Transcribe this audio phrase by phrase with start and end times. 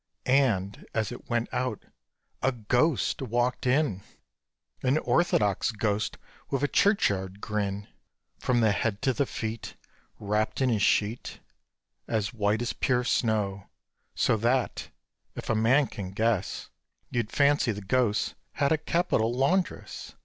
[0.25, 1.85] And as it went out
[2.41, 4.01] a ghost walked in!
[4.81, 6.17] An orthodox ghost,
[6.49, 7.87] with a churchyard grin;
[8.39, 9.75] From the head to the feet
[10.17, 11.39] Wrapped in a sheet
[12.07, 13.67] As white as pure snow
[14.15, 14.89] so that,
[15.35, 16.71] if a man can guess,
[17.11, 20.15] You'd fancy the ghost had a capital laundress.